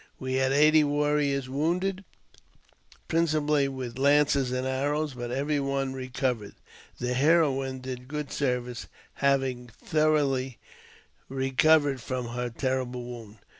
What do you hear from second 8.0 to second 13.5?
good service, having thoroughly recovered from her terrible wound.